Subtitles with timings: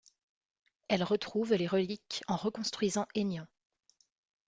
[0.87, 3.45] Elle retrouve les reliques en reconstruisant Aignan.